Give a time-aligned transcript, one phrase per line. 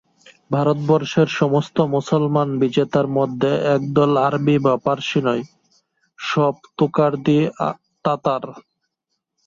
[0.51, 5.43] ভারতবর্ষের সমস্ত মুসলমান বিজেতার মধ্যে একদলও আরবী বা পার্শী নয়,
[6.19, 7.39] সব তুর্কাদি
[8.05, 8.43] তাতার।